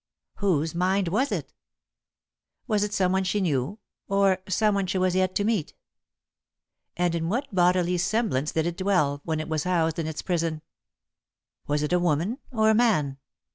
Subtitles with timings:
[0.37, 1.53] Whose mind was it?
[2.65, 3.77] Was it someone she knew,
[4.07, 5.75] or someone she was yet to meet?
[6.97, 10.63] And in what bodily semblance did it dwell, when it was housed in its prison?
[11.67, 13.19] Was it a woman, or a man?